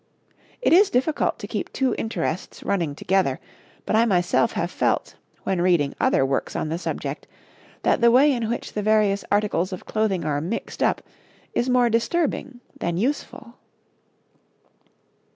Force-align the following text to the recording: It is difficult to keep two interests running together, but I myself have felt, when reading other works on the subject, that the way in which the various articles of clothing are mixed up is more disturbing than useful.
It 0.63 0.73
is 0.73 0.89
difficult 0.89 1.37
to 1.37 1.47
keep 1.47 1.71
two 1.71 1.93
interests 1.95 2.63
running 2.63 2.95
together, 2.95 3.39
but 3.85 3.95
I 3.95 4.05
myself 4.05 4.53
have 4.53 4.71
felt, 4.71 5.13
when 5.43 5.61
reading 5.61 5.93
other 5.99 6.25
works 6.25 6.55
on 6.55 6.69
the 6.69 6.79
subject, 6.79 7.27
that 7.83 8.01
the 8.01 8.09
way 8.09 8.33
in 8.33 8.49
which 8.49 8.73
the 8.73 8.81
various 8.81 9.23
articles 9.31 9.71
of 9.71 9.85
clothing 9.85 10.25
are 10.25 10.41
mixed 10.41 10.81
up 10.81 11.03
is 11.53 11.69
more 11.69 11.87
disturbing 11.91 12.61
than 12.79 12.97
useful. 12.97 13.59